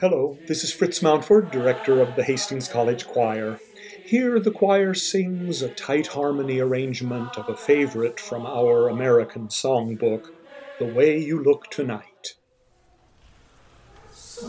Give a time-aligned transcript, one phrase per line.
[0.00, 3.60] Hello, this is Fritz Mountford, director of the Hastings College Choir.
[4.02, 10.30] Here, the choir sings a tight harmony arrangement of a favorite from our American songbook,
[10.78, 12.36] The Way You Look Tonight.
[14.10, 14.48] So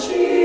[0.00, 0.39] she